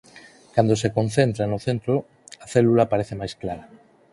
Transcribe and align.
Cando 0.55 0.73
se 0.81 0.93
concentran 0.97 1.47
no 1.51 1.59
centro 1.67 1.95
a 2.45 2.47
célula 2.53 2.89
parece 2.91 3.13
máis 3.21 3.33
clara. 3.41 3.65